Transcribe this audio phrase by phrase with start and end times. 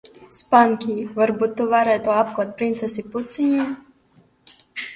[0.35, 3.71] Spankij, varbūt tu varētu apkopt princesi Pūciņu?